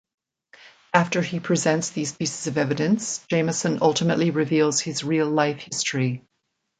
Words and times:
After 0.95 1.21
he 1.21 1.39
presents 1.39 1.91
these 1.91 2.11
pieces 2.11 2.47
of 2.47 2.57
evidence, 2.57 3.23
Jameson 3.29 3.77
ultimately 3.83 4.31
reveals 4.31 4.79
his 4.81 5.03
real 5.03 5.29
life 5.29 5.59
history. 5.59 6.23